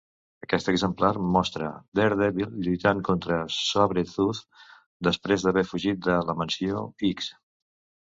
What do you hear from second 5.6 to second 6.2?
fugit de